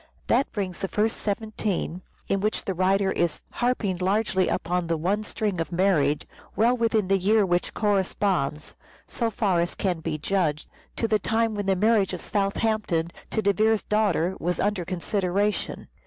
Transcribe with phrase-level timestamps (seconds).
[0.25, 5.21] That brings the first 17, in which the writer is harping largely upon the one
[5.21, 8.73] string of marriage, well within the year which corresponds,
[9.05, 13.43] so far as can be judged, to the time when the marriage of Southampton to
[13.43, 15.87] De Vere's daughter was under consideration.